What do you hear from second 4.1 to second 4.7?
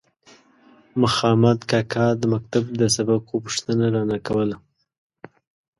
کوله.